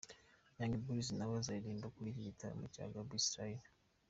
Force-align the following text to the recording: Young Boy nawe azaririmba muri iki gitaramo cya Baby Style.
Young 0.57 0.75
Boy 0.85 1.01
nawe 1.17 1.33
azaririmba 1.41 1.93
muri 1.95 2.07
iki 2.11 2.27
gitaramo 2.29 2.65
cya 2.73 2.83
Baby 2.93 3.17
Style. 3.27 3.63